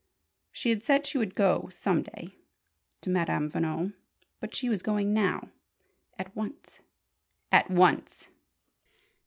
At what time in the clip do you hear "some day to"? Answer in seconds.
1.71-3.11